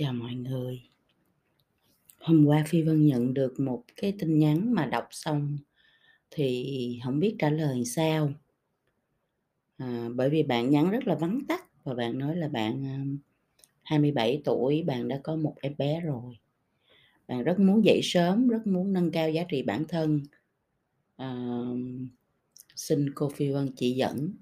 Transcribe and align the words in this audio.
Chào 0.00 0.12
mọi 0.12 0.34
người. 0.34 0.82
Hôm 2.18 2.46
qua 2.46 2.64
Phi 2.66 2.82
Vân 2.82 3.06
nhận 3.06 3.34
được 3.34 3.60
một 3.60 3.84
cái 3.96 4.12
tin 4.18 4.38
nhắn 4.38 4.74
mà 4.74 4.86
đọc 4.86 5.08
xong 5.10 5.58
thì 6.30 7.00
không 7.04 7.20
biết 7.20 7.36
trả 7.38 7.50
lời 7.50 7.84
sao. 7.84 8.32
À, 9.76 10.08
bởi 10.14 10.30
vì 10.30 10.42
bạn 10.42 10.70
nhắn 10.70 10.90
rất 10.90 11.06
là 11.06 11.14
vắn 11.14 11.40
tắt 11.48 11.64
và 11.84 11.94
bạn 11.94 12.18
nói 12.18 12.36
là 12.36 12.48
bạn, 12.48 12.84
à, 12.86 12.96
27 13.82 14.42
tuổi, 14.44 14.82
bạn 14.82 15.08
đã 15.08 15.20
có 15.22 15.36
một 15.36 15.54
em 15.60 15.74
bé 15.78 16.00
rồi. 16.00 16.38
Bạn 17.28 17.44
rất 17.44 17.58
muốn 17.58 17.84
dậy 17.84 18.00
sớm, 18.02 18.48
rất 18.48 18.66
muốn 18.66 18.92
nâng 18.92 19.10
cao 19.10 19.30
giá 19.30 19.44
trị 19.48 19.62
bản 19.62 19.84
thân. 19.88 20.20
à, 21.16 21.36
xin 22.76 23.10
cô 23.14 23.28
Phi 23.28 23.50
Vân 23.50 23.70
chỉ 23.76 23.90
dẫn. 23.92 24.32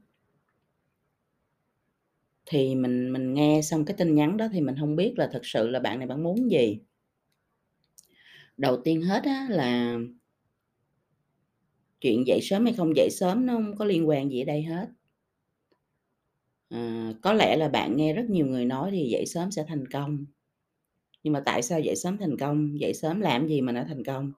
Thì 2.47 2.75
mình 2.75 3.13
mình 3.13 3.35
nghe 3.35 3.61
xong 3.63 3.85
cái 3.85 3.97
tin 3.99 4.15
nhắn 4.15 4.37
đó 4.37 4.49
thì 4.53 4.61
mình 4.61 4.77
hông 4.77 4.97
biết 4.97 5.15
là 5.17 5.29
thật 5.33 5.41
sự 5.47 5.69
là 5.69 5.81
bạn 5.81 5.99
này 5.99 6.09
bạn 6.09 6.23
muốn 6.23 6.51
gì. 6.51 6.79
Đầu 8.57 8.77
tiên 8.85 9.03
hết 9.03 9.23
á 9.25 9.47
là 9.51 9.99
chuyện 12.01 12.27
dậy 12.27 12.41
sớm 12.43 12.65
hay 12.65 12.75
không 12.75 12.97
dậy 12.97 13.09
sớm 13.11 13.47
nó 13.47 13.53
hông 13.53 13.77
có 13.77 13.85
liên 13.85 14.09
quan 14.09 14.31
gì 14.31 14.41
ở 14.43 14.45
đây 14.45 14.63
hết. 14.63 14.87
À, 16.71 17.13
có 17.23 17.33
lẽ 17.33 17.57
là 17.57 17.69
bạn 17.69 17.97
nghe 17.97 18.13
rất 18.15 18.25
nhiều 18.31 18.47
người 18.47 18.65
nói 18.65 18.91
thì 18.93 19.09
dậy 19.13 19.27
sớm 19.27 19.51
sẽ 19.51 19.65
thành 19.69 19.87
công. 19.89 20.25
Nhưng 21.25 21.33
mà 21.33 21.41
tại 21.47 21.63
sao 21.63 21.81
dậy 21.81 21.97
sớm 21.97 22.19
thành 22.19 22.39
công? 22.39 22.81
Dậy 22.81 22.95
sớm 22.95 23.21
làm 23.21 23.49
gì 23.49 23.61
mà 23.61 23.73
nó 23.73 23.85
thành 23.89 24.05
công? 24.05 24.33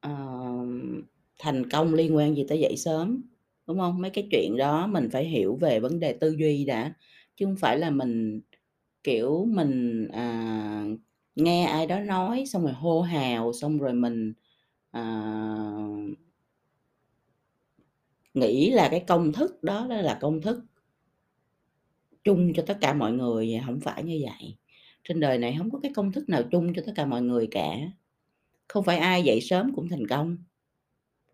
Ờm, 0.00 1.02
thành 1.38 1.70
công 1.70 1.94
liên 1.94 2.16
quan 2.16 2.34
gì 2.36 2.44
tới 2.48 2.58
dậy 2.60 2.76
sớm, 2.76 3.22
đúng 3.66 3.78
hông? 3.78 4.00
Mấy 4.02 4.10
cái 4.10 4.28
chuyện 4.30 4.56
đó 4.56 4.86
mình 4.86 5.08
phải 5.12 5.24
hiểu 5.24 5.56
về 5.60 5.80
vấn 5.80 6.00
đề 6.00 6.12
tư 6.12 6.30
duy 6.38 6.64
đã, 6.64 6.94
chứ 7.36 7.46
hông 7.46 7.56
phải 7.56 7.78
là 7.78 7.90
mình, 7.90 8.40
kiểu, 9.04 9.46
mình, 9.50 10.08
à, 10.12 10.84
nghe 11.36 11.64
ai 11.66 11.86
đó 11.86 12.00
nói 12.00 12.44
xong 12.46 12.62
rồi 12.64 12.72
hô 12.72 13.02
hào, 13.02 13.52
xong 13.52 13.78
rồi 13.78 13.92
mình, 13.94 14.34
à 14.90 15.02
nghĩ 18.34 18.70
là 18.70 18.88
cái 18.90 19.04
công 19.06 19.32
thức 19.32 19.62
đó 19.62 19.86
đó 19.90 19.96
là 19.96 20.18
công 20.20 20.40
thức 20.42 20.58
chung 22.24 22.52
cho 22.54 22.62
tất 22.66 22.78
cả 22.80 22.94
mọi 22.94 23.12
người, 23.12 23.56
hổng 23.56 23.80
phải 23.80 24.02
như 24.04 24.20
vậy. 24.24 24.56
Trên 25.04 25.20
đời 25.20 25.38
này 25.38 25.54
không 25.58 25.70
có 25.70 25.78
cái 25.82 25.92
công 25.94 26.12
thức 26.12 26.28
nào 26.28 26.42
chung 26.50 26.72
cho 26.74 26.82
tất 26.86 26.92
cả 26.96 27.06
mọi 27.06 27.22
người 27.22 27.48
cả. 27.50 27.76
Không 28.68 28.84
phải 28.84 28.98
ai 28.98 29.22
dậy 29.24 29.40
sớm 29.40 29.72
cũng 29.76 29.88
thành 29.88 30.06
công. 30.08 30.36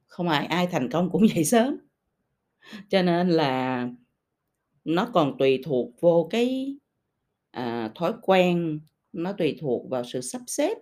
Không 0.06 0.26
phải 0.28 0.46
ai 0.46 0.66
thành 0.66 0.88
công 0.90 1.10
cũng 1.10 1.28
dậy 1.34 1.44
sớm. 1.44 1.76
Cho 2.88 3.02
nên 3.02 3.28
là 3.28 3.88
nó 4.84 5.10
còn 5.14 5.38
tùy 5.38 5.60
thuộc 5.64 6.00
vô 6.00 6.28
cái, 6.30 6.76
à, 7.50 7.92
thói 7.94 8.12
quen, 8.22 8.80
nó 9.12 9.32
tùy 9.32 9.56
thuộc 9.60 9.90
vào 9.90 10.04
sự 10.04 10.20
sắp 10.20 10.42
xếp, 10.46 10.78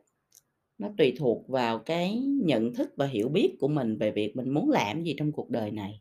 nó 0.79 0.89
tùy 0.99 1.15
thuộc 1.19 1.49
vào 1.49 1.79
cái 1.79 2.19
nhận 2.21 2.75
thức 2.75 2.91
và 2.97 3.07
hiểu 3.07 3.29
biết 3.29 3.57
của 3.61 3.69
mình 3.69 3.99
về 3.99 4.11
việc 4.11 4.37
mình 4.37 4.51
muốn 4.51 4.71
làm 4.71 5.05
gì 5.05 5.15
trong 5.19 5.33
cuộc 5.33 5.51
đời 5.51 5.71
này. 5.71 6.01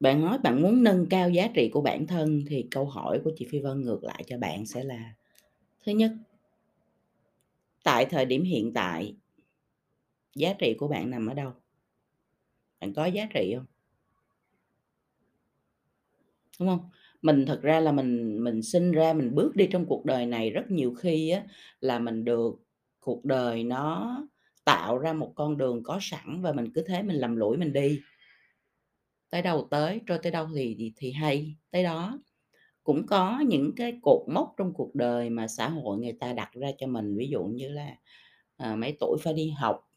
Bạn 0.00 0.20
nói 0.20 0.38
bạn 0.38 0.62
muốn 0.62 0.82
nâng 0.82 1.06
cao 1.10 1.30
giá 1.30 1.48
trị 1.54 1.68
của 1.72 1.80
bản 1.80 2.06
thân 2.06 2.44
thì 2.48 2.66
câu 2.70 2.84
hỏi 2.84 3.20
của 3.24 3.32
chị 3.36 3.46
Phi 3.50 3.60
Vân 3.60 3.82
ngược 3.82 4.04
lại 4.04 4.24
cho 4.26 4.38
bạn 4.38 4.66
sẽ 4.66 4.84
là: 4.84 5.14
thứ 5.84 5.92
nhất 5.92 6.12
tại 7.82 8.06
thời 8.06 8.24
điểm 8.24 8.42
hiện 8.42 8.72
tại 8.74 9.14
giá 10.36 10.54
trị 10.58 10.74
của 10.78 10.88
bạn 10.88 11.10
nằm 11.10 11.26
ở 11.26 11.34
đâu? 11.34 11.52
Bạn 12.84 12.94
có 12.94 13.06
giá 13.06 13.26
trị 13.34 13.54
hông? 13.54 13.66
Đúng 16.60 16.68
hông? 16.68 16.80
Mình 17.22 17.46
thật 17.46 17.60
ra 17.62 17.80
là 17.80 17.92
mình 17.92 18.44
mình 18.44 18.62
sinh 18.62 18.92
ra 18.92 19.12
mình 19.12 19.34
bước 19.34 19.56
đi 19.56 19.66
trong 19.70 19.86
cuộc 19.86 20.04
đời 20.04 20.26
này 20.26 20.50
rất 20.50 20.70
nhiều 20.70 20.94
khi 20.94 21.30
á 21.30 21.42
là 21.80 21.98
mình 21.98 22.24
được 22.24 22.54
cuộc 23.00 23.24
đời 23.24 23.64
nó 23.64 24.16
tạo 24.64 24.98
ra 24.98 25.12
một 25.12 25.32
con 25.34 25.56
đường 25.56 25.82
có 25.82 25.98
sẵn 26.00 26.42
và 26.42 26.52
mình 26.52 26.72
cứ 26.74 26.84
thế 26.86 27.02
mình 27.02 27.16
lầm 27.16 27.36
lũi 27.36 27.56
mình 27.56 27.72
đi. 27.72 28.00
Tới 29.30 29.42
đâu 29.42 29.68
tới, 29.70 30.00
trôi 30.06 30.18
tới 30.22 30.32
đâu 30.32 30.48
thì 30.56 30.76
thì 30.78 30.92
thì 30.96 31.12
hay 31.12 31.56
tới 31.70 31.82
đó. 31.82 32.18
Cũng 32.84 33.06
có 33.06 33.40
những 33.48 33.72
cái 33.76 33.98
cột 34.02 34.22
mốc 34.28 34.54
trong 34.56 34.74
cuộc 34.74 34.94
đời 34.94 35.30
mà 35.30 35.48
xã 35.48 35.68
hội 35.68 35.98
người 35.98 36.16
ta 36.20 36.32
đặt 36.32 36.50
ra 36.52 36.68
cho 36.78 36.86
mình, 36.86 37.16
ví 37.16 37.28
dụ 37.28 37.44
như 37.44 37.68
là, 37.68 37.96
à, 38.56 38.76
mấy 38.76 38.96
tuổi 39.00 39.18
phải 39.22 39.34
đi 39.34 39.50
học, 39.50 39.88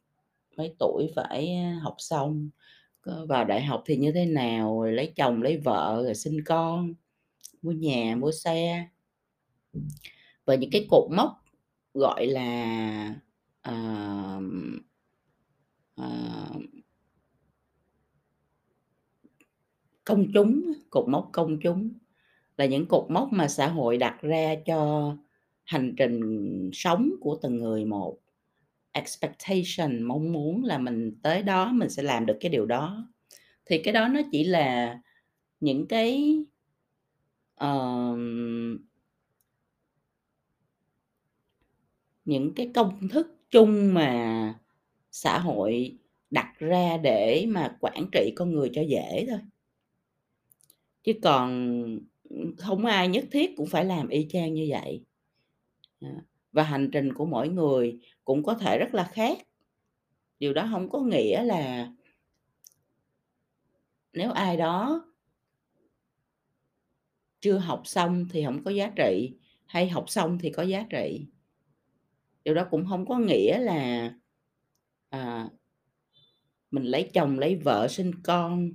mấy 0.58 0.76
tuổi 0.80 1.08
phải, 1.16 1.56
a, 1.56 1.80
học 1.84 1.96
xong, 1.98 2.50
có 3.08 3.26
vào 3.30 3.46
đại 3.46 3.64
học 3.64 3.84
thì 3.86 3.98
như 3.98 4.12
thế 4.12 4.26
nào, 4.26 4.82
rồi 4.82 4.94
lấy 4.94 5.14
chồng 5.16 5.42
lấy 5.42 5.58
vợ, 5.58 6.02
rồi 6.06 6.16
sinh 6.16 6.44
con, 6.46 6.94
mua 7.62 7.72
nhà, 7.72 8.16
mua 8.16 8.32
xe. 8.32 8.88
Và 10.46 10.56
những 10.56 10.70
cái 10.72 10.88
cột 10.90 11.12
mốc, 11.12 11.32
gọi 11.94 12.28
là, 12.28 13.16
uh, 13.70 14.44
uh, 16.02 16.62
công 20.06 20.26
chúng 20.34 20.74
cột 20.90 21.10
mốc 21.10 21.30
công 21.32 21.60
chúng 21.60 21.90
là 22.58 22.66
những 22.66 22.86
cột 22.86 23.06
mốc 23.10 23.30
mà 23.32 23.48
xã 23.48 23.68
hội 23.68 23.98
đặt 23.98 24.22
ra 24.22 24.56
cho 24.66 25.16
hành 25.64 25.94
trình 25.98 26.22
sống 26.74 27.12
của 27.22 27.40
từng 27.42 27.56
người 27.56 27.86
một. 27.86 28.18
Expectation, 28.98 30.02
mong 30.02 30.32
muốn 30.32 30.64
là 30.64 30.78
mình 30.78 31.20
tới 31.22 31.44
đó 31.44 31.72
mình 31.72 31.90
sẽ 31.90 32.04
làm 32.04 32.26
được 32.26 32.38
cái 32.40 32.50
điều 32.50 32.66
đó. 32.66 33.08
Thì 33.66 33.82
cái 33.84 33.94
đó 33.94 34.08
nó 34.08 34.22
chỉ 34.32 34.44
là 34.44 35.00
những 35.60 35.88
cái 35.88 36.38
uh, 37.64 38.18
những 42.26 42.54
cái 42.56 42.72
công 42.74 43.10
thức 43.10 43.36
chung 43.52 43.94
mà 43.94 44.54
xã 45.12 45.40
hội 45.40 45.98
đặt 46.30 46.54
ra 46.60 46.98
để 46.98 47.46
mà 47.48 47.78
quản 47.80 48.10
trị 48.12 48.34
con 48.36 48.52
người 48.52 48.70
cho 48.74 48.82
dễ 48.82 49.26
thôi. 49.30 49.40
Chứ 51.04 51.14
còn, 51.24 52.00
không 52.58 52.86
ai 52.86 53.08
nhất 53.08 53.26
thiết 53.32 53.58
cũng 53.58 53.68
phải 53.68 53.86
làm 53.86 54.08
y 54.08 54.28
chang 54.30 54.54
như 54.54 54.68
vậy. 54.70 55.04
Và 56.58 56.64
hành 56.64 56.90
trình 56.92 57.14
của 57.14 57.26
mỗi 57.26 57.50
người 57.50 58.00
cũng 58.24 58.44
có 58.44 58.54
thể 58.54 58.78
rất 58.80 58.94
là 58.94 59.04
khác. 59.04 59.38
Điều 60.40 60.54
đó 60.54 60.68
không 60.72 60.90
có 60.90 61.00
nghĩa 61.00 61.44
là 61.44 61.92
nếu 64.14 64.32
ai 64.32 64.58
đó 64.58 65.06
chưa 67.42 67.58
học 67.58 67.82
xong 67.86 68.26
thì 68.30 68.46
không 68.46 68.64
có 68.64 68.72
giá 68.72 68.92
trị, 68.96 69.34
hay 69.66 69.90
học 69.90 70.06
xong 70.08 70.38
thì 70.40 70.52
có 70.52 70.64
giá 70.64 70.86
trị. 70.90 71.26
Điều 72.44 72.56
đó 72.56 72.68
cũng 72.72 72.86
không 72.90 73.06
có 73.06 73.20
nghĩa 73.20 73.60
là, 73.60 74.14
à 75.10 75.50
mình 76.72 76.84
lấy 76.84 77.10
chồng 77.14 77.40
lấy 77.40 77.56
vợ 77.56 77.88
sinh 77.88 78.12
con, 78.24 78.72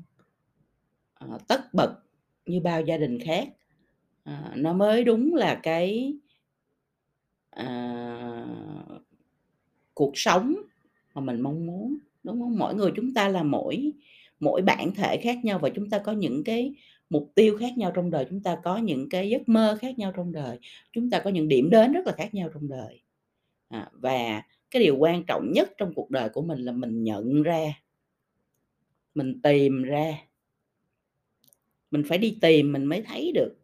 à, 1.14 1.26
tất 1.48 1.74
bật 1.74 2.02
như 2.46 2.60
bao 2.60 2.82
gia 2.82 2.96
đình 2.96 3.18
khác, 3.24 3.48
à, 4.24 4.52
nó 4.56 4.72
mới 4.72 5.04
đúng 5.04 5.34
là 5.34 5.60
cái 5.62 6.14
à, 7.52 8.46
cuộc 9.94 10.12
sống 10.14 10.54
mà 11.14 11.20
mình 11.22 11.40
mong 11.40 11.66
muốn, 11.66 11.98
đúng 12.24 12.40
không? 12.40 12.58
Mỗi 12.58 12.74
người 12.74 12.92
chúng 12.96 13.14
ta 13.14 13.28
là 13.28 13.42
mỗi 13.42 13.92
mỗi 14.40 14.62
bản 14.62 14.94
thể 14.94 15.16
khác 15.22 15.38
nhau 15.44 15.58
và 15.58 15.70
chúng 15.70 15.90
ta 15.90 15.98
có 15.98 16.12
những 16.12 16.44
cái 16.44 16.74
mục 17.10 17.32
tiêu 17.34 17.56
khác 17.58 17.78
nhau 17.78 17.92
trong 17.94 18.10
đời, 18.10 18.26
chúng 18.30 18.42
ta 18.42 18.58
có 18.64 18.76
những 18.76 19.08
cái 19.08 19.30
giấc 19.30 19.48
mơ 19.48 19.78
khác 19.80 19.98
nhau 19.98 20.12
trong 20.16 20.32
đời, 20.32 20.58
chúng 20.92 21.10
ta 21.10 21.20
có 21.20 21.30
những 21.30 21.48
điểm 21.48 21.70
đến 21.70 21.92
rất 21.92 22.06
là 22.06 22.12
khác 22.12 22.34
nhau 22.34 22.50
trong 22.54 22.68
đời. 22.68 23.00
À, 23.68 23.90
và 23.92 24.42
cái 24.70 24.82
điều 24.82 24.96
quan 24.96 25.24
trọng 25.26 25.52
nhất 25.52 25.70
trong 25.78 25.94
cuộc 25.94 26.10
đời 26.10 26.28
của 26.28 26.42
mình 26.42 26.60
là 26.60 26.72
mình 26.72 27.04
nhận 27.04 27.42
ra 27.42 27.74
mình 29.14 29.42
tìm 29.42 29.82
ra. 29.82 30.18
Mình 31.90 32.02
phải 32.08 32.18
đi 32.18 32.38
tìm 32.40 32.72
mình 32.72 32.84
mới 32.84 33.02
thấy 33.02 33.32
được. 33.34 33.54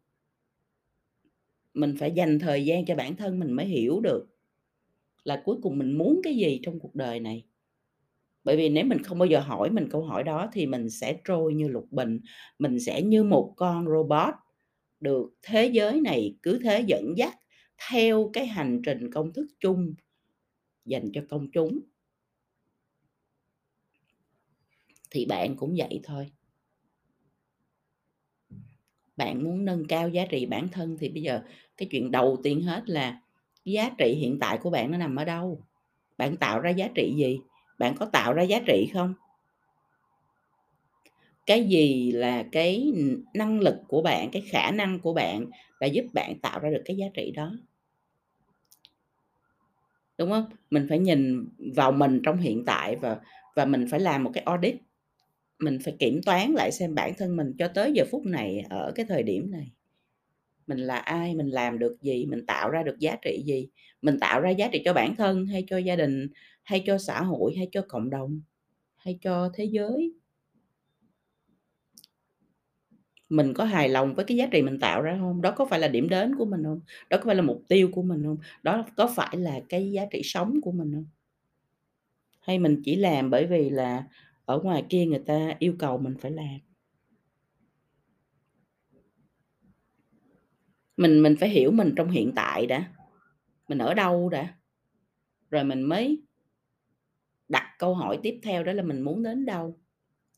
Mình 1.79 1.95
phải 1.99 2.13
dành 2.13 2.39
thời 2.39 2.65
gian 2.65 2.85
cho 2.85 2.95
bản 2.95 3.17
thân 3.17 3.39
mình 3.39 3.53
mới 3.53 3.67
hiểu 3.67 4.01
được 4.01 4.27
là 5.25 5.43
cuối 5.45 5.57
cùng 5.63 5.79
mình 5.79 5.99
muốn 5.99 6.21
cái 6.25 6.37
gì 6.37 6.61
trong 6.63 6.81
cuộc 6.81 6.95
đời 6.95 7.21
này. 7.21 7.45
Bởi 8.45 8.57
vì 8.57 8.69
nếu 8.69 8.85
mình 8.85 9.03
không 9.03 9.19
bao 9.19 9.27
giờ 9.27 9.41
hỏi 9.41 9.71
mình 9.71 9.89
câu 9.91 10.03
hỏi 10.03 10.25
đó 10.25 10.51
thì 10.53 10.67
mình 10.67 10.91
sẽ 10.91 11.21
trôi 11.25 11.55
như 11.55 11.69
lục 11.69 11.87
bình, 11.91 12.21
mình 12.59 12.81
sẽ 12.81 13.03
như 13.03 13.25
một 13.25 13.53
con 13.57 13.87
robot 13.87 14.35
được 15.01 15.31
thế 15.43 15.67
giới 15.67 16.01
này 16.01 16.37
cứ 16.43 16.59
thế 16.65 16.85
dẫn 16.87 17.15
dắt 17.17 17.35
theo 17.91 18.31
cái 18.33 18.47
hành 18.47 18.83
trình 18.85 19.13
công 19.13 19.33
thức 19.33 19.47
chung 19.61 19.95
dành 20.85 21.11
cho 21.15 21.23
công 21.29 21.51
chúng. 21.51 21.81
Thì 25.11 25.27
bạn 25.27 25.57
cũng 25.57 25.75
vậy 25.79 26.01
thôi. 26.05 26.27
Bạn 29.19 29.45
muốn 29.45 29.65
nâng 29.65 29.87
cao 29.89 30.09
giá 30.09 30.27
trị 30.31 30.47
bản 30.47 30.69
thân 30.69 30.97
thì 31.01 31.09
bây 31.09 31.23
giờ 31.23 31.41
cái 31.77 31.89
chuyện 31.91 32.11
đầu 32.11 32.39
tiên 32.43 32.63
hết 32.63 32.83
là 32.91 33.21
giá 33.65 33.91
trị 33.99 34.15
hiện 34.15 34.39
tại 34.41 34.59
của 34.59 34.71
bạn 34.71 34.91
nó 34.91 34.99
nằm 34.99 35.17
ở 35.17 35.25
đâu? 35.25 35.61
Bạn 36.19 36.37
tạo 36.37 36.61
ra 36.61 36.71
giá 36.71 36.89
trị 36.95 37.15
gì? 37.17 37.39
Bạn 37.79 37.95
có 37.97 38.07
tạo 38.07 38.33
ra 38.33 38.43
giá 38.43 38.61
trị 38.67 38.91
không? 38.95 39.15
cái 41.49 41.65
gì 41.65 42.13
là 42.13 42.45
cái, 42.53 42.93
năng 43.35 43.61
lực 43.61 43.75
của 43.89 44.03
bạn, 44.03 44.31
cái 44.33 44.43
khả 44.43 44.71
năng 44.71 45.01
của 45.01 45.15
bạn 45.15 45.47
là 45.81 45.87
giúp 45.87 46.05
bạn 46.15 46.39
tạo 46.39 46.61
ra 46.61 46.71
được 46.71 46.83
cái 46.85 46.97
giá 46.97 47.07
trị 47.15 47.33
đó. 47.37 47.53
Đúng 50.19 50.31
không 50.31 50.45
Mình 50.71 50.87
phải 50.89 50.99
nhìn 50.99 51.49
vào 51.75 51.93
mình 51.93 52.21
trong 52.25 52.37
hiện 52.37 52.65
tại 52.65 52.97
và 52.97 53.21
và 53.57 53.65
mình 53.65 53.87
phải 53.91 54.01
làm 54.01 54.25
một 54.25 54.31
cái 54.35 54.43
audit. 54.47 54.77
Mình 55.59 55.79
phải 55.85 55.97
kiểm 55.99 56.23
toán 56.23 56.53
lại 56.53 56.73
xem 56.73 56.95
bản 56.95 57.13
thân 57.19 57.37
mình 57.37 57.53
cho 57.59 57.69
tới 57.69 57.93
giờ 57.93 58.05
phút 58.11 58.27
này, 58.27 58.65
ở 58.71 58.93
cái 58.95 59.07
thời 59.09 59.23
điểm 59.23 59.51
này, 59.51 59.73
mình 60.67 60.79
là 60.79 60.97
ai, 60.97 61.35
mình 61.35 61.49
làm 61.49 61.79
được 61.79 61.97
gì, 62.03 62.27
mình 62.27 62.47
tạo 62.47 62.71
ra 62.71 62.83
được 62.83 62.99
giá 62.99 63.17
trị 63.23 63.43
gì, 63.47 63.69
mình 64.03 64.19
tạo 64.21 64.41
ra 64.41 64.51
giá 64.51 64.69
trị 64.73 64.83
cho 64.85 64.93
bản 64.93 65.17
thân 65.17 65.47
hay 65.47 65.65
cho 65.69 65.79
gia 65.79 65.97
đình, 65.97 66.29
hay 66.63 66.83
cho 66.87 66.99
xã 66.99 67.23
hội, 67.23 67.55
hay 67.57 67.69
cho 67.73 67.83
cộng 67.89 68.11
đồng, 68.11 68.41
hay 68.97 69.19
cho 69.23 69.51
thế 69.55 69.65
giới. 69.65 70.13
Mình 73.29 73.55
có 73.55 73.65
hài 73.65 73.89
lòng 73.89 74.15
với 74.15 74.25
cái 74.25 74.37
giá 74.37 74.47
trị 74.47 74.63
mình 74.63 74.81
tạo 74.81 75.03
ra 75.03 75.19
không? 75.21 75.43
Đó 75.43 75.51
có 75.51 75.65
phải 75.67 75.79
là 75.79 75.89
điểm 75.89 76.09
đến 76.09 76.35
của 76.37 76.45
mình 76.45 76.65
không? 76.65 76.81
Đó 77.11 77.17
có 77.19 77.25
phải 77.25 77.35
là 77.35 77.43
mục 77.43 77.63
tiêu 77.69 77.89
của 77.93 78.03
mình 78.03 78.23
không? 78.25 78.39
Đó 78.63 78.87
có 78.97 79.13
phải 79.17 79.37
là 79.37 79.61
cái 79.69 79.91
giá 79.91 80.07
trị 80.11 80.21
sống 80.25 80.61
của 80.63 80.73
mình 80.73 80.93
không? 80.95 81.07
Hay 82.41 82.59
mình 82.59 82.83
chỉ 82.85 82.97
làm 82.97 83.31
bởi 83.31 83.47
vì 83.47 83.71
là 83.71 84.05
ở 84.49 84.61
ngoài 84.61 84.85
kia 84.89 85.07
người 85.07 85.23
ta 85.27 85.57
yêu 85.59 85.75
cầu 85.79 85.99
mình 85.99 86.15
phải 86.21 86.31
làm? 86.31 86.59
Mình 90.97 91.23
mình 91.23 91.37
phải 91.41 91.49
hiểu 91.49 91.71
mình 91.71 91.93
trong 91.97 92.11
hiện 92.11 92.33
tại 92.37 92.67
đã, 92.67 92.93
mình 93.69 93.79
ở 93.79 93.95
đâu 93.95 94.29
đã, 94.29 94.55
rồi 95.51 95.65
mình 95.65 95.83
mới 95.83 96.23
đặt 97.49 97.75
câu 97.79 97.95
hỏi 97.95 98.19
tiếp 98.23 98.41
theo 98.43 98.65
đó 98.65 98.73
là 98.73 98.83
mình 98.83 99.01
muốn 99.01 99.23
đến 99.23 99.47
đâu? 99.47 99.79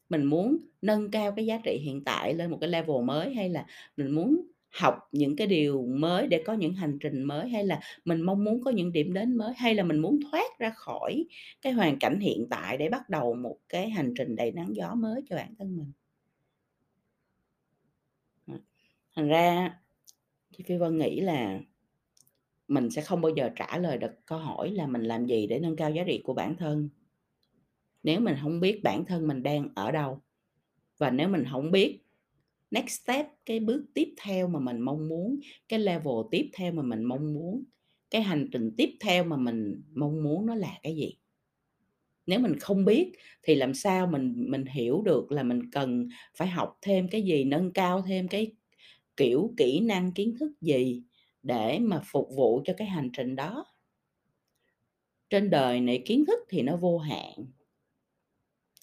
Mình 0.09 0.25
muốn 0.25 0.59
nâng 0.83 1.11
cao 1.11 1.33
cái 1.33 1.47
giá 1.47 1.61
trị 1.65 1.79
hiện 1.83 2.05
tại 2.05 2.35
lên 2.35 2.51
một 2.51 2.59
cái 2.61 2.71
level 2.71 3.05
mới, 3.05 3.35
hay 3.35 3.49
là 3.49 3.67
mình 3.97 4.11
muốn 4.11 4.47
học 4.71 4.99
những 5.13 5.37
cái 5.37 5.47
điều 5.47 5.87
mới 5.87 6.27
để 6.27 6.43
có 6.47 6.53
những 6.53 6.75
hành 6.75 6.99
trình 7.01 7.23
mới, 7.23 7.49
hay 7.49 7.65
là 7.65 7.81
mình 8.05 8.23
mong 8.23 8.45
muốn 8.45 8.63
có 8.63 8.71
những 8.71 8.93
điểm 8.93 9.13
đến 9.13 9.37
mới, 9.37 9.55
hay 9.57 9.75
là 9.75 9.83
mình 9.83 9.99
muốn 9.99 10.21
thoát 10.31 10.59
ra 10.59 10.71
khỏi 10.71 11.25
cái 11.63 11.73
hoàn 11.73 11.99
cảnh 11.99 12.21
hiện 12.21 12.47
tại 12.51 12.77
để 12.77 12.89
bắt 12.89 13.09
đầu 13.09 13.35
một 13.35 13.57
cái 13.69 13.91
hành 13.91 14.15
trình 14.17 14.37
đầy 14.37 14.53
nắng 14.53 14.77
gió 14.77 14.95
mới 14.95 15.23
cho 15.29 15.37
bản 15.37 15.55
thân 15.59 15.77
mình? 15.77 15.93
Thành 19.17 19.29
ra 19.29 19.57
á, 19.57 19.81
thì 20.55 20.65
Phi 20.65 20.77
Vân 20.77 20.99
nghĩ 20.99 21.21
là 21.21 21.61
mình 22.69 22.91
sẽ 22.91 23.03
không 23.03 23.21
bao 23.21 23.33
giờ 23.37 23.51
trả 23.57 23.79
lời 23.79 23.99
được 23.99 24.27
câu 24.27 24.39
hỏi 24.39 24.71
là 24.71 24.87
mình 24.87 25.03
làm 25.03 25.27
gì 25.27 25.47
để 25.47 25.59
nâng 25.59 25.77
cao 25.77 25.91
giá 25.91 26.05
trị 26.07 26.21
của 26.25 26.35
bản 26.35 26.57
thân. 26.57 26.89
Nếu 28.03 28.21
mình 28.21 28.37
hông 28.37 28.61
biết 28.61 28.81
bản 28.83 29.05
thân 29.05 29.29
mình 29.29 29.43
đang 29.43 29.69
ở 29.75 29.93
đâu, 29.93 30.21
và 30.99 31.11
nếu 31.11 31.29
mình 31.29 31.45
hổng 31.45 31.71
biết 31.71 32.01
next 32.71 33.03
step, 33.05 33.27
cái 33.47 33.61
bước 33.61 33.85
tiếp 33.95 34.15
theo 34.23 34.49
mà 34.49 34.61
mình 34.61 34.81
mong 34.81 35.09
muốn, 35.09 35.41
cái 35.69 35.79
level 35.79 36.15
tiếp 36.31 36.51
theo 36.55 36.73
mà 36.73 36.83
mình 36.83 37.05
mong 37.05 37.35
muốn, 37.35 37.65
cái 38.11 38.23
hành 38.23 38.49
trình 38.53 38.71
tiếp 38.77 38.91
theo 39.01 39.25
mà 39.25 39.37
mình 39.37 39.83
mong 39.95 40.23
muốn 40.23 40.47
nó 40.47 40.55
là 40.55 40.79
cái 40.83 40.97
gì. 40.97 41.17
Nếu 42.27 42.41
mình 42.41 42.59
không 42.59 42.85
biết 42.85 43.13
thì 43.43 43.55
làm 43.55 43.75
sao 43.75 44.07
mình 44.07 44.35
mình 44.49 44.65
hiểu 44.67 45.03
được 45.03 45.33
là 45.33 45.43
mình 45.43 45.71
cần 45.71 46.09
phải 46.37 46.49
học 46.49 46.79
thêm 46.83 47.09
cái 47.09 47.23
gì, 47.23 47.45
nâng 47.45 47.73
cao 47.73 48.03
thêm 48.03 48.29
cái, 48.29 48.53
kiểu, 49.17 49.55
kỹ 49.57 49.81
năng, 49.81 50.13
kiến 50.13 50.35
thức 50.41 50.53
gì 50.61 51.03
để 51.43 51.79
mà 51.79 52.03
phục 52.13 52.29
vụ 52.37 52.63
cho 52.65 52.73
cái 52.77 52.89
hành 52.89 53.11
trình 53.13 53.37
đó. 53.37 53.65
Trên 55.31 55.51
đời 55.51 55.81
này 55.81 56.03
kiến 56.07 56.25
thức 56.27 56.39
thì 56.49 56.63
nó 56.63 56.77
vô 56.77 56.99
hạn. 56.99 57.47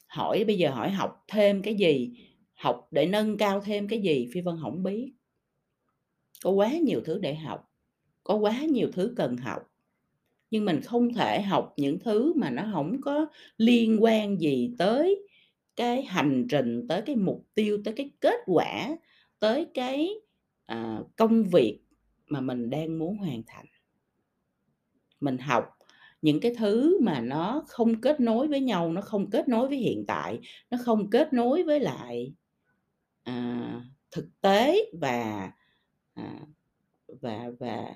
Hỏi 0.07 0.43
bây 0.43 0.57
giờ 0.57 0.69
hỏi 0.69 0.91
học 0.91 1.23
thêm 1.27 1.61
cái 1.61 1.75
gì, 1.75 2.13
học 2.57 2.87
để 2.91 3.05
nâng 3.05 3.37
cao 3.37 3.61
thêm 3.61 3.87
cái 3.87 4.01
gì, 4.01 4.27
Phi 4.33 4.41
Vân 4.41 4.55
không 4.61 4.83
biết. 4.83 5.13
Có 6.43 6.51
quá 6.51 6.71
nhiều 6.71 7.01
thứ 7.05 7.19
để 7.19 7.35
học, 7.35 7.71
có 8.23 8.35
quá 8.35 8.61
nhiều 8.61 8.91
thứ 8.93 9.13
cần 9.17 9.37
học, 9.37 9.61
nhưng 10.51 10.65
mình 10.65 10.81
không 10.81 11.13
thể 11.13 11.41
học 11.41 11.73
những 11.77 11.99
thứ 11.99 12.33
mà 12.33 12.49
nó 12.49 12.63
không 12.73 13.01
có 13.01 13.27
liên 13.57 14.03
quan 14.03 14.37
gì 14.41 14.75
tới 14.77 15.27
cái 15.75 16.03
hành 16.03 16.47
trình, 16.49 16.87
tới 16.87 17.01
cái 17.01 17.15
mục 17.15 17.45
tiêu, 17.55 17.81
tới 17.85 17.93
cái 17.93 18.11
kết 18.19 18.39
quả, 18.45 18.97
tới 19.39 19.65
cái, 19.73 20.09
à, 20.65 20.99
công 21.15 21.43
việc 21.43 21.79
mà 22.27 22.41
mình 22.41 22.69
đang 22.69 22.99
muốn 22.99 23.17
hoàn 23.17 23.43
thành. 23.47 23.65
Mình 25.19 25.37
học 25.37 25.65
những 26.21 26.39
cái 26.39 26.55
thứ 26.57 26.99
mà 27.01 27.21
nó 27.21 27.63
không 27.67 28.01
kết 28.01 28.19
nối 28.19 28.47
với 28.47 28.61
nhau, 28.61 28.91
nó 28.91 29.01
không 29.01 29.29
kết 29.29 29.47
nối 29.47 29.67
với 29.67 29.77
hiện 29.77 30.05
tại, 30.07 30.39
nó 30.69 30.77
không 30.81 31.09
kết 31.09 31.33
nối 31.33 31.63
với 31.63 31.79
lại, 31.79 32.33
à, 33.27 33.81
thực 34.11 34.41
tế 34.41 34.91
và, 35.01 35.51
à, 36.13 36.39
và 37.21 37.51
và 37.59 37.95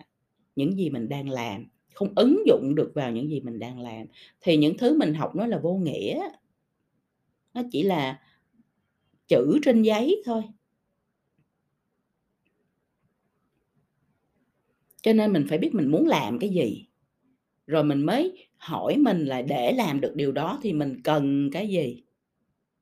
những 0.55 0.77
gì 0.77 0.89
mình 0.89 1.09
đang 1.09 1.29
làm, 1.29 1.67
không 1.93 2.13
ứng 2.15 2.43
dụng 2.47 2.75
được 2.75 2.91
vào 2.95 3.11
những 3.11 3.29
gì 3.29 3.41
mình 3.41 3.59
đang 3.59 3.79
làm, 3.79 4.07
thì 4.41 4.57
những 4.57 4.77
thứ 4.77 4.97
mình 4.97 5.13
học 5.13 5.35
nó 5.35 5.47
là 5.47 5.59
vô 5.59 5.73
nghĩa. 5.73 6.29
Nó 7.53 7.61
chỉ 7.71 7.83
là 7.83 8.19
chữ 9.27 9.59
trên 9.63 9.81
giấy 9.81 10.21
thôi. 10.25 10.41
Cho 15.01 15.13
nên 15.13 15.33
mình 15.33 15.45
phải 15.49 15.57
biết 15.57 15.73
mình 15.73 15.91
muốn 15.91 16.07
làm 16.07 16.39
cái 16.39 16.49
gì, 16.49 16.87
rồi 17.67 17.83
mình 17.83 18.05
mới 18.05 18.47
hỏi 18.57 18.97
mình 18.97 19.25
là 19.25 19.41
để 19.41 19.71
làm 19.71 20.01
được 20.01 20.15
điều 20.15 20.31
đó 20.31 20.59
thì 20.63 20.73
mình 20.73 21.01
cần 21.03 21.49
cái 21.53 21.67
gì? 21.67 22.03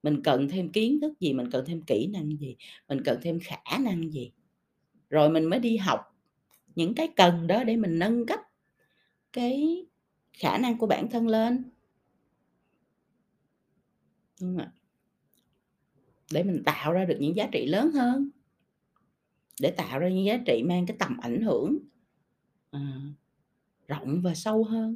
Mình 0.04 0.24
cần 0.24 0.50
thêm 0.50 0.72
kiến 0.72 1.00
thức 1.01 1.19
gì, 1.19 1.34
mình 1.34 1.50
cần 1.51 1.66
thêm 1.68 1.81
kỹ 1.81 2.07
năng 2.07 2.38
gì, 2.38 2.56
mình 2.88 3.01
cần 3.06 3.19
thêm 3.22 3.40
khả 3.44 3.78
năng 3.80 4.12
gì? 4.12 4.31
Rồi 5.10 5.30
mình 5.30 5.46
mới 5.46 5.60
đi 5.60 5.78
học 5.78 6.01
những 6.75 6.96
cái 6.96 7.07
cần 7.16 7.48
đó 7.48 7.63
để 7.63 7.78
mình 7.78 8.00
nâng 8.00 8.25
cấp 8.25 8.40
cái 9.34 9.86
khả 10.34 10.57
năng 10.57 10.78
của 10.78 10.88
bản 10.88 11.10
thân 11.12 11.28
lên. 11.28 11.63
Đúng 14.42 14.57
ạ. 14.57 14.72
Để 16.31 16.44
mình 16.44 16.63
tạo 16.66 16.94
ra 16.94 17.06
được 17.06 17.18
những 17.19 17.36
giá 17.36 17.48
trị 17.51 17.66
lớn 17.66 17.92
hơn. 17.92 18.30
Để 19.62 19.72
tạo 19.72 20.00
ra 20.00 20.10
những 20.10 20.25
giá 20.25 20.38
trị 20.46 20.63
mang 20.66 20.86
cái 20.86 20.98
tầm 21.00 21.18
ảnh 21.22 21.42
hưởng, 21.42 21.78
à, 22.72 23.01
rộng 23.88 24.22
và 24.22 24.36
sâu 24.36 24.63
hơn. 24.63 24.96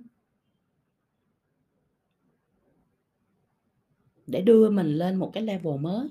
Để 4.33 4.41
đưa 4.41 4.69
mình 4.69 4.87
lên 4.87 5.15
một 5.15 5.31
cái 5.33 5.43
level 5.43 5.77
mới. 5.79 6.09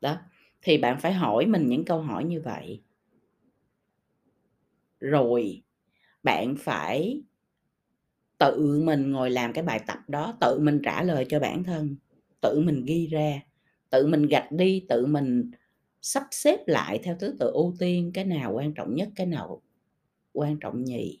Đó, 0.00 0.18
thì 0.62 0.78
bạn 0.78 1.00
phải 1.00 1.12
hỏi 1.12 1.46
mình 1.46 1.66
những 1.68 1.84
câu 1.84 2.00
hỏi 2.02 2.24
như 2.24 2.40
vậy. 2.40 2.82
Rồi 5.00 5.62
bạn 6.22 6.54
phải 6.58 7.22
tự 8.38 8.82
mình 8.84 9.12
ngồi 9.12 9.30
làm 9.30 9.52
cái 9.52 9.64
bài 9.64 9.80
tập 9.86 9.98
đó, 10.08 10.38
tự 10.40 10.58
mình 10.60 10.80
trả 10.84 11.02
lời 11.02 11.26
cho 11.28 11.40
bản 11.40 11.64
thân, 11.64 11.96
tự 12.40 12.60
mình 12.60 12.84
ghi 12.84 13.06
ra, 13.06 13.40
tự 13.90 14.06
mình 14.06 14.26
gạch 14.26 14.52
đi, 14.52 14.86
tự 14.88 15.06
mình 15.06 15.50
sắp 16.02 16.22
xếp 16.30 16.58
lại 16.66 17.00
theo 17.02 17.16
thứ 17.20 17.36
tự 17.40 17.50
ưu 17.50 17.74
tiên, 17.78 18.10
cái 18.14 18.24
nào 18.24 18.52
quan 18.54 18.74
trọng 18.74 18.94
nhất, 18.94 19.08
cái 19.16 19.26
nào 19.26 19.62
quan 20.32 20.58
trọng 20.60 20.84
nhì. 20.84 21.20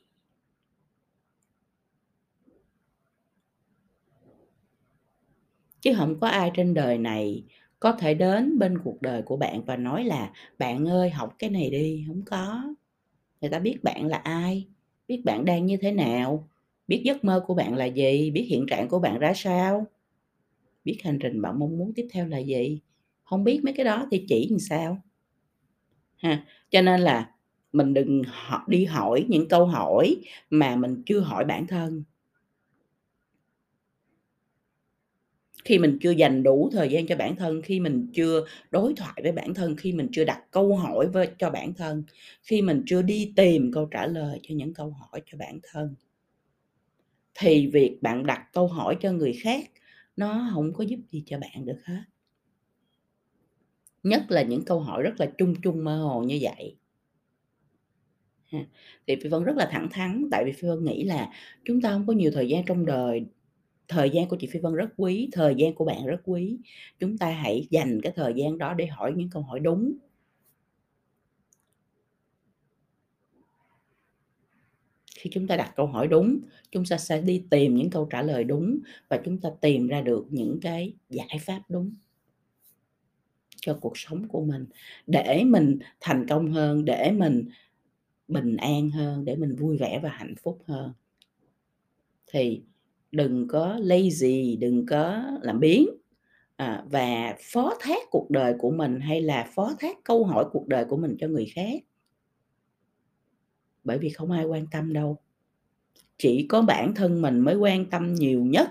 Chứ 5.86 5.94
không 5.96 6.20
có 6.20 6.26
ai 6.28 6.50
trên 6.54 6.74
đời 6.74 6.98
này 6.98 7.44
có 7.80 7.92
thể 7.92 8.14
đến 8.14 8.58
bên 8.58 8.78
cuộc 8.84 9.02
đời 9.02 9.22
của 9.22 9.36
bạn 9.36 9.64
và 9.64 9.76
nói 9.76 10.04
là 10.04 10.32
"Bạn 10.58 10.86
ơi, 10.88 11.10
học 11.10 11.34
cái 11.38 11.50
này 11.50 11.70
đi." 11.70 12.04
không 12.08 12.22
có. 12.26 12.74
Người 13.40 13.50
ta 13.50 13.58
biết 13.58 13.84
bạn 13.84 14.06
là 14.06 14.16
ai, 14.18 14.66
biết 15.08 15.22
bạn 15.24 15.44
đang 15.44 15.66
như 15.66 15.76
thế 15.76 15.92
nào, 15.92 16.48
biết 16.88 17.02
giấc 17.04 17.24
mơ 17.24 17.44
của 17.46 17.54
bạn 17.54 17.74
là 17.76 17.84
gì, 17.84 18.30
biết 18.30 18.46
hiện 18.48 18.66
trạng 18.68 18.88
của 18.88 18.98
bạn 18.98 19.18
ra 19.18 19.32
sao, 19.36 19.86
biết 20.84 20.98
hành 21.04 21.18
trình 21.22 21.42
bạn 21.42 21.58
mong 21.58 21.78
muốn 21.78 21.92
tiếp 21.94 22.08
theo 22.12 22.26
là 22.28 22.38
gì. 22.38 22.80
không 23.24 23.44
biết 23.44 23.60
mấy 23.64 23.74
cái 23.74 23.84
đó 23.84 24.06
thì 24.10 24.24
chỉ 24.28 24.48
làm 24.50 24.58
sao? 24.58 24.98
Ha, 26.16 26.44
cho 26.70 26.82
nên 26.82 27.00
là 27.00 27.30
mình 27.72 27.94
đừng 27.94 28.22
đi 28.66 28.84
hỏi 28.84 29.24
những 29.28 29.48
câu 29.48 29.66
hỏi 29.66 30.16
mà 30.50 30.76
mình 30.76 31.02
chưa 31.06 31.20
hỏi 31.20 31.44
bản 31.44 31.66
thân. 31.66 32.04
Khi 35.66 35.78
mình 35.78 35.98
chưa 36.00 36.10
dành 36.10 36.42
đủ 36.42 36.70
thời 36.72 36.88
gian 36.88 37.06
cho 37.06 37.16
bản 37.16 37.36
thân, 37.36 37.62
khi 37.62 37.80
mình 37.80 38.10
chưa 38.14 38.46
đối 38.70 38.94
thoại 38.94 39.20
với 39.22 39.32
bản 39.32 39.54
thân, 39.54 39.76
khi 39.76 39.92
mình 39.92 40.08
chưa 40.12 40.24
đặt 40.24 40.42
câu 40.50 40.76
hỏi 40.76 41.06
với 41.06 41.28
cho 41.38 41.50
bản 41.50 41.74
thân, 41.74 42.04
khi 42.42 42.62
mình 42.62 42.82
chưa 42.86 43.02
đi 43.02 43.32
tìm 43.36 43.70
câu 43.72 43.86
trả 43.86 44.06
lời 44.06 44.40
cho 44.42 44.54
những 44.54 44.74
câu 44.74 44.90
hỏi 44.90 45.22
cho 45.26 45.38
bản 45.38 45.58
thân 45.62 45.94
thì 47.38 47.66
việc 47.66 47.98
bạn 48.02 48.26
đặt 48.26 48.48
câu 48.52 48.66
hỏi 48.66 48.96
cho 49.00 49.12
người 49.12 49.32
khác 49.32 49.70
nó 50.16 50.50
không 50.54 50.72
có 50.72 50.84
giúp 50.84 50.98
gì 51.10 51.22
cho 51.26 51.38
bạn 51.38 51.64
được 51.64 51.78
hết. 51.84 52.02
Nhất 54.02 54.24
là 54.28 54.42
những 54.42 54.64
câu 54.64 54.80
hỏi 54.80 55.02
rất 55.02 55.20
là 55.20 55.30
chung 55.38 55.54
chung, 55.62 55.84
mơ 55.84 55.96
hồ 55.98 56.22
như 56.22 56.38
vậy. 56.40 56.76
Thì 59.06 59.16
Phi 59.22 59.28
Vân 59.28 59.44
rất 59.44 59.56
là 59.56 59.68
thẳng 59.72 59.88
thắn, 59.90 60.28
tại 60.30 60.44
vì 60.44 60.52
Phi 60.52 60.68
Vân 60.68 60.84
nghĩ 60.84 61.04
là 61.04 61.32
chúng 61.64 61.80
ta 61.80 61.90
không 61.90 62.06
có 62.06 62.12
nhiều 62.12 62.30
thời 62.34 62.48
gian 62.48 62.64
trong 62.64 62.86
đời 62.86 63.24
thời 63.88 64.10
gian 64.10 64.28
của 64.28 64.36
chị 64.40 64.46
Phi 64.46 64.60
Vân 64.60 64.74
rất 64.74 64.88
quý, 64.96 65.28
thời 65.32 65.54
gian 65.54 65.74
của 65.74 65.84
bạn 65.84 66.06
rất 66.06 66.20
quý. 66.24 66.58
Chúng 66.98 67.18
ta 67.18 67.30
hãy 67.30 67.66
dành 67.70 68.00
cái 68.02 68.12
thời 68.16 68.34
gian 68.34 68.58
đó 68.58 68.74
để 68.74 68.86
hỏi 68.86 69.12
những 69.16 69.30
câu 69.30 69.42
hỏi 69.42 69.60
đúng. 69.60 69.92
Khi 75.16 75.30
chúng 75.32 75.46
ta 75.46 75.56
đặt 75.56 75.72
câu 75.76 75.86
hỏi 75.86 76.08
đúng, 76.08 76.38
chúng 76.70 76.84
ta 76.90 76.96
sẽ 76.98 77.20
đi 77.20 77.44
tìm 77.50 77.74
những 77.74 77.90
câu 77.90 78.04
trả 78.04 78.22
lời 78.22 78.44
đúng 78.44 78.78
và 79.08 79.20
chúng 79.24 79.38
ta 79.38 79.50
tìm 79.60 79.88
ra 79.88 80.00
được 80.00 80.26
những 80.30 80.58
cái 80.62 80.94
giải 81.10 81.38
pháp 81.40 81.62
đúng 81.68 81.94
cho 83.56 83.78
cuộc 83.80 83.98
sống 83.98 84.28
của 84.28 84.44
mình, 84.44 84.66
để 85.06 85.44
mình 85.44 85.78
thành 86.00 86.26
công 86.28 86.52
hơn, 86.52 86.84
để 86.84 87.10
mình 87.10 87.48
bình 88.28 88.56
an 88.56 88.90
hơn, 88.90 89.24
để 89.24 89.36
mình 89.36 89.56
vui 89.56 89.76
vẻ 89.76 90.00
và 90.02 90.08
hạnh 90.10 90.34
phúc 90.42 90.62
hơn. 90.66 90.92
Thì 92.26 92.62
đừng 93.16 93.48
có 93.48 93.76
lazy, 93.76 94.58
đừng 94.58 94.86
có 94.86 95.22
làm 95.42 95.60
biếng, 95.60 95.86
à, 96.56 96.84
và 96.90 97.36
phó 97.40 97.74
thác 97.80 98.02
cuộc 98.10 98.30
đời 98.30 98.54
của 98.58 98.70
mình 98.70 99.00
hay 99.00 99.20
là 99.20 99.50
phó 99.54 99.72
thác 99.78 99.96
câu 100.04 100.24
hỏi 100.24 100.44
cuộc 100.52 100.68
đời 100.68 100.84
của 100.84 100.96
mình 100.96 101.16
cho 101.18 101.28
người 101.28 101.46
khác. 101.54 101.82
Bởi 103.84 103.98
vì 103.98 104.08
không 104.08 104.30
ai 104.30 104.44
quan 104.44 104.66
tâm 104.70 104.92
đâu. 104.92 105.18
Chỉ 106.18 106.46
có 106.48 106.62
bản 106.62 106.94
thân 106.94 107.22
mình 107.22 107.40
mới 107.40 107.56
quan 107.56 107.90
tâm 107.90 108.14
nhiều 108.14 108.44
nhất, 108.44 108.68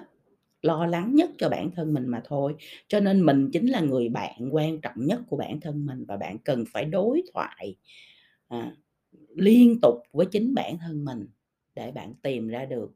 lo 0.62 0.86
lắng 0.86 1.16
nhất 1.16 1.30
cho 1.38 1.50
bản 1.50 1.72
thân 1.76 1.94
mình 1.94 2.08
mà 2.08 2.22
thôi. 2.26 2.56
Cho 2.88 3.00
nên 3.00 3.26
mình 3.26 3.50
chính 3.54 3.66
là 3.66 3.82
người 3.82 4.10
bạn 4.10 4.50
quan 4.52 4.82
trọng 4.82 5.06
nhất 5.06 5.22
của 5.28 5.38
bản 5.38 5.60
thân 5.60 5.86
mình 5.86 6.06
và 6.08 6.18
bạn 6.18 6.38
cần 6.40 6.64
phải 6.72 6.86
đối 6.86 7.24
thoại, 7.34 7.76
à, 8.48 8.76
liên 9.36 9.80
tục 9.82 9.96
với 10.12 10.26
chính 10.26 10.54
bản 10.54 10.78
thân 10.78 11.06
mình 11.06 11.28
để 11.76 11.92
bạn 11.92 12.14
tìm 12.22 12.48
ra 12.48 12.66
được 12.66 12.92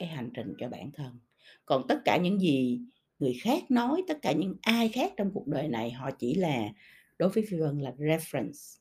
cái 0.00 0.08
hành 0.08 0.30
trình 0.34 0.54
cho 0.58 0.68
bản 0.68 0.92
thân. 0.92 1.18
Còn 1.66 1.86
tất 1.88 1.98
cả 2.04 2.16
những 2.16 2.40
gì 2.40 2.80
người 3.18 3.34
khác 3.42 3.70
nói, 3.70 4.02
tất 4.08 4.18
cả 4.22 4.32
những 4.32 4.56
ai 4.62 4.88
khác 4.88 5.12
trong 5.16 5.30
cuộc 5.34 5.46
đời 5.46 5.68
này 5.68 5.90
họ 5.90 6.10
chỉ 6.10 6.34
là 6.34 6.72
đối 7.18 7.28
với 7.28 7.44
Phi 7.48 7.56
Vân 7.56 7.78
là 7.78 7.92
reference, 7.98 8.78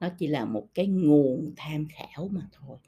nó 0.00 0.08
chỉ 0.18 0.26
là 0.26 0.44
một 0.44 0.68
cái 0.74 0.86
nguồn 0.86 1.52
tham 1.56 1.86
khảo 1.90 2.28
mà 2.28 2.48
thôi. 2.52 2.78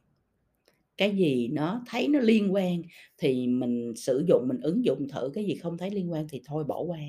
Cái 0.96 1.16
gì 1.16 1.48
nó 1.48 1.82
thấy 1.86 2.08
nó 2.08 2.18
liên 2.18 2.54
quan 2.54 2.82
thì 3.18 3.46
mình 3.46 3.92
sử 3.96 4.24
dụng, 4.28 4.44
mình 4.48 4.60
ứng 4.60 4.84
dụng 4.84 5.08
thử, 5.08 5.30
cái 5.34 5.44
gì 5.44 5.54
không 5.54 5.78
thấy 5.78 5.90
liên 5.90 6.12
quan 6.12 6.28
thì 6.28 6.42
thôi 6.44 6.64
bỏ 6.64 6.80
qua. 6.80 7.00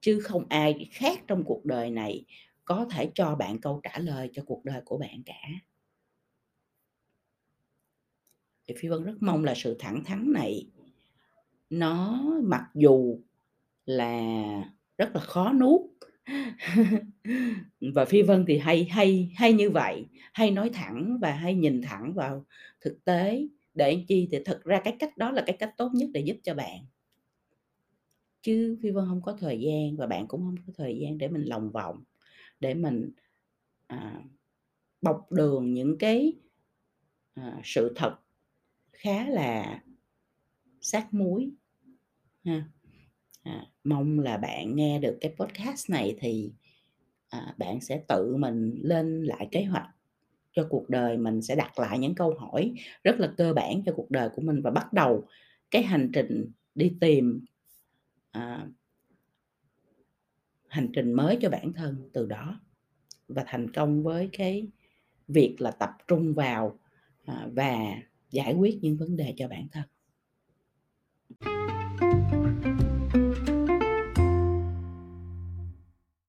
Chứ 0.00 0.20
không 0.20 0.46
ai 0.48 0.88
khác 0.92 1.20
trong 1.26 1.44
cuộc 1.44 1.64
đời 1.64 1.90
này 1.90 2.24
có 2.64 2.86
thể 2.90 3.10
cho 3.14 3.34
bạn 3.34 3.60
câu 3.60 3.80
trả 3.82 3.98
lời 3.98 4.30
cho 4.32 4.42
cuộc 4.46 4.64
đời 4.64 4.80
của 4.84 4.98
bạn 4.98 5.22
cả. 5.26 5.42
Thì 8.66 8.74
Phi 8.78 8.88
Vân 8.88 9.04
rất 9.04 9.16
mong 9.20 9.44
là 9.44 9.54
sự 9.56 9.76
thẳng 9.78 10.04
thắn 10.04 10.32
này 10.32 10.66
nó 11.70 12.22
mặc 12.42 12.64
dù 12.74 13.20
là 13.86 14.24
rất 14.98 15.14
là 15.14 15.20
khó 15.20 15.52
nuốt. 15.52 15.80
Và 17.94 18.04
Phi 18.04 18.22
Vân 18.22 18.44
thì 18.48 18.58
hay 18.58 18.84
hay 18.84 19.32
hay 19.34 19.52
như 19.52 19.70
vậy, 19.70 20.06
hay 20.32 20.50
nói 20.50 20.70
thẳng 20.72 21.18
và 21.20 21.32
hay 21.32 21.54
nhìn 21.54 21.82
thẳng 21.82 22.14
vào 22.14 22.46
thực 22.80 23.04
tế 23.04 23.46
để 23.74 24.04
chi? 24.08 24.28
Thì 24.30 24.38
thực 24.44 24.64
ra 24.64 24.80
cái 24.84 24.96
cách 24.98 25.16
đó 25.16 25.30
là 25.30 25.42
cái 25.46 25.56
cách 25.56 25.74
tốt 25.76 25.90
nhất 25.94 26.10
để 26.14 26.20
giúp 26.20 26.36
cho 26.42 26.54
bạn. 26.54 26.86
Chứ 28.42 28.78
Phi 28.82 28.90
Vân 28.90 29.04
hông 29.06 29.22
có 29.22 29.32
thời 29.32 29.60
gian 29.60 29.96
và 29.96 30.06
bạn 30.06 30.26
cũng 30.28 30.42
hông 30.42 30.56
có 30.66 30.72
thời 30.76 30.98
gian 30.98 31.18
để 31.18 31.28
mình 31.28 31.42
lòng 31.42 31.70
vòng, 31.70 32.04
để 32.60 32.74
mình, 32.74 33.10
à, 33.86 34.22
bộc 35.02 35.32
đường 35.32 35.74
những 35.74 35.98
cái, 35.98 36.32
à, 37.34 37.60
sự 37.64 37.92
thật 37.96 38.16
khá 38.98 39.28
là 39.28 39.82
sát 40.80 41.14
muối 41.14 41.50
ha. 42.44 42.64
À, 43.42 43.66
mong 43.84 44.18
là 44.18 44.36
bạn 44.36 44.76
nghe 44.76 44.98
được 44.98 45.18
cái 45.20 45.34
podcast 45.38 45.90
này 45.90 46.16
thì, 46.20 46.52
à, 47.28 47.54
bạn 47.58 47.80
sẽ 47.80 48.02
tự 48.08 48.36
mình 48.36 48.80
lên 48.82 49.24
lại 49.24 49.48
kế 49.50 49.64
hoạch 49.64 49.88
cho 50.52 50.66
cuộc 50.70 50.90
đời 50.90 51.16
mình, 51.16 51.42
sẽ 51.42 51.56
đặt 51.56 51.78
lại 51.78 51.98
những 51.98 52.14
câu 52.14 52.34
hỏi 52.38 52.74
rất 53.04 53.20
là 53.20 53.32
cơ 53.36 53.52
bản 53.52 53.82
cho 53.86 53.92
cuộc 53.96 54.10
đời 54.10 54.28
của 54.28 54.42
mình 54.42 54.62
và 54.62 54.70
bắt 54.70 54.92
đầu 54.92 55.28
cái 55.70 55.82
hành 55.82 56.10
trình 56.12 56.50
đi 56.74 56.96
tìm, 57.00 57.44
à 58.30 58.66
hành 60.68 60.88
trình 60.92 61.12
mới 61.12 61.38
cho 61.40 61.50
bản 61.50 61.72
thân 61.72 62.10
từ 62.12 62.26
đó 62.26 62.60
và 63.28 63.44
thành 63.46 63.72
công 63.72 64.02
với 64.02 64.28
cái 64.32 64.68
việc 65.28 65.56
là 65.58 65.70
tập 65.70 65.90
trung 66.08 66.34
vào, 66.34 66.78
à, 67.24 67.48
và 67.52 67.76
giải 68.30 68.54
quyết 68.54 68.78
những 68.82 68.96
vấn 68.96 69.16
đề 69.16 69.34
cho 69.36 69.48
bản 69.48 69.68
thân. 69.72 69.84